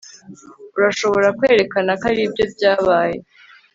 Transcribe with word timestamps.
urashobora 0.77 1.27
kwerekana 1.37 1.91
ko 1.99 2.05
aribyo 2.11 2.43
byabaye 2.53 3.17